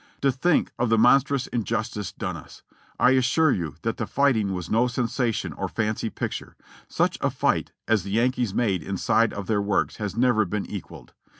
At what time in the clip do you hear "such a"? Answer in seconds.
6.87-7.29